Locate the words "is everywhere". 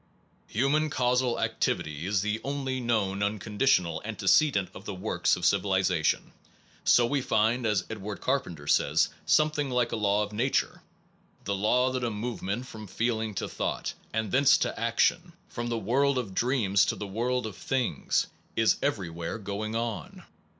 18.55-19.37